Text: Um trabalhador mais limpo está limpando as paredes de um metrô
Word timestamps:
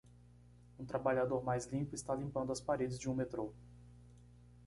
Um 0.79 0.83
trabalhador 0.83 1.43
mais 1.43 1.67
limpo 1.67 1.93
está 1.93 2.15
limpando 2.15 2.51
as 2.51 2.59
paredes 2.59 2.97
de 2.97 3.07
um 3.07 3.13
metrô 3.13 3.53